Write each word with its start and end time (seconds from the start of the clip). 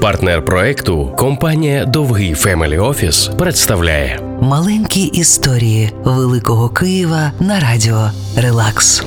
Партнер 0.00 0.44
проекту 0.44 1.12
компанія 1.16 1.84
Довгий 1.84 2.34
Family 2.34 2.78
Office 2.78 3.30
представляє 3.38 4.20
Маленькі 4.40 5.02
історії 5.02 5.92
Великого 6.04 6.68
Києва 6.68 7.32
на 7.40 7.60
радіо 7.60 8.10
Релакс. 8.36 9.04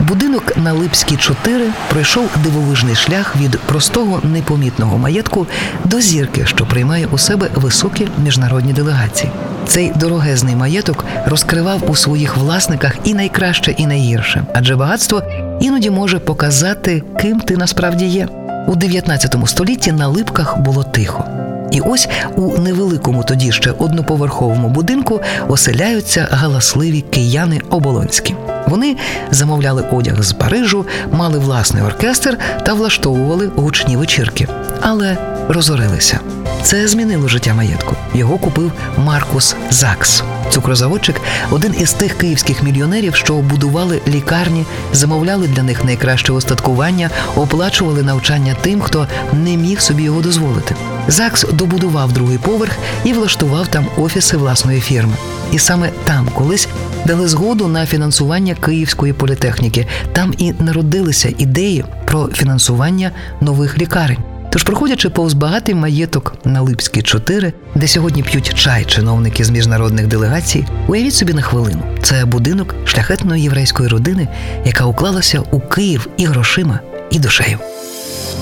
Будинок 0.00 0.56
на 0.56 0.72
Липській 0.72 1.16
4 1.16 1.64
пройшов 1.90 2.30
дивовижний 2.42 2.94
шлях 2.94 3.36
від 3.36 3.58
простого 3.58 4.20
непомітного 4.24 4.98
маєтку 4.98 5.46
до 5.84 6.00
зірки, 6.00 6.46
що 6.46 6.66
приймає 6.66 7.06
у 7.12 7.18
себе 7.18 7.48
високі 7.54 8.08
міжнародні 8.24 8.72
делегації. 8.72 9.30
Цей 9.66 9.92
дорогезний 9.96 10.56
маєток 10.56 11.04
розкривав 11.26 11.90
у 11.90 11.96
своїх 11.96 12.36
власниках 12.36 12.96
і 13.04 13.14
найкраще, 13.14 13.74
і 13.78 13.86
найгірше, 13.86 14.44
адже 14.54 14.76
багатство 14.76 15.22
іноді 15.60 15.90
може 15.90 16.18
показати, 16.18 17.02
ким 17.20 17.40
ти 17.40 17.56
насправді 17.56 18.06
є. 18.06 18.28
У 18.66 18.76
19 18.76 19.36
столітті 19.46 19.92
на 19.92 20.08
липках 20.08 20.58
було 20.58 20.84
тихо. 20.84 21.24
І 21.70 21.80
ось 21.80 22.08
у 22.36 22.58
невеликому 22.58 23.24
тоді 23.24 23.52
ще 23.52 23.70
одноповерховому 23.70 24.68
будинку 24.68 25.20
оселяються 25.48 26.28
галасливі 26.30 27.00
кияни 27.00 27.60
оболонські. 27.70 28.34
Вони 28.66 28.96
замовляли 29.30 29.84
одяг 29.92 30.22
з 30.22 30.32
Парижу, 30.32 30.86
мали 31.12 31.38
власний 31.38 31.82
оркестр 31.82 32.38
та 32.66 32.74
влаштовували 32.74 33.50
гучні 33.56 33.96
вечірки, 33.96 34.48
але 34.80 35.16
розорилися. 35.48 36.20
Це 36.62 36.88
змінило 36.88 37.28
життя 37.28 37.54
маєтку. 37.54 37.96
Його 38.14 38.38
купив 38.38 38.72
Маркус 38.96 39.56
Закс. 39.70 40.22
Цукрозаводчик 40.50 41.20
один 41.50 41.74
із 41.78 41.92
тих 41.92 42.18
київських 42.18 42.62
мільйонерів, 42.62 43.14
що 43.14 43.34
будували 43.34 44.00
лікарні, 44.08 44.64
замовляли 44.92 45.48
для 45.48 45.62
них 45.62 45.84
найкраще 45.84 46.32
остаткування, 46.32 47.10
оплачували 47.36 48.02
навчання 48.02 48.56
тим, 48.62 48.80
хто 48.80 49.06
не 49.32 49.56
міг 49.56 49.80
собі 49.80 50.02
його 50.02 50.20
дозволити. 50.20 50.74
ЗАГС 51.08 51.46
добудував 51.52 52.12
другий 52.12 52.38
поверх 52.38 52.72
і 53.04 53.12
влаштував 53.12 53.68
там 53.68 53.86
офіси 53.96 54.36
власної 54.36 54.80
фірми. 54.80 55.14
І 55.52 55.58
саме 55.58 55.90
там 56.04 56.28
колись 56.34 56.68
дали 57.06 57.28
згоду 57.28 57.68
на 57.68 57.86
фінансування 57.86 58.54
Київської 58.54 59.12
політехніки. 59.12 59.86
Там 60.12 60.34
і 60.38 60.52
народилися 60.52 61.32
ідеї 61.38 61.84
про 62.04 62.28
фінансування 62.28 63.10
нових 63.40 63.78
лікарень. 63.78 64.33
Тож, 64.54 64.62
проходячи 64.62 65.10
повз 65.10 65.34
багатий 65.34 65.74
маєток 65.74 66.34
на 66.44 66.62
Липській 66.62 67.02
4, 67.02 67.52
де 67.74 67.88
сьогодні 67.88 68.22
п'ють 68.22 68.54
чай 68.54 68.84
чиновники 68.84 69.44
з 69.44 69.50
міжнародних 69.50 70.06
делегацій, 70.06 70.66
уявіть 70.88 71.14
собі 71.14 71.32
на 71.32 71.42
хвилину, 71.42 71.82
це 72.02 72.24
будинок 72.24 72.74
шляхетної 72.84 73.42
єврейської 73.42 73.88
родини, 73.88 74.28
яка 74.64 74.84
уклалася 74.84 75.42
у 75.50 75.60
Київ 75.60 76.08
і 76.16 76.24
грошима, 76.24 76.80
і 77.10 77.18
душею. 77.18 77.58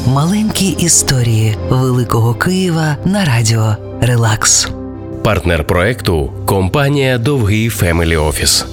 Маленькі 0.06 0.66
історії 0.66 1.56
Великого 1.70 2.34
Києва 2.34 2.96
на 3.04 3.24
радіо 3.24 3.76
Релакс. 4.00 4.68
партнер 5.24 5.64
проекту 5.64 6.32
компанія 6.46 7.18
Довгий 7.18 7.68
Family 7.68 8.16
Office. 8.16 8.66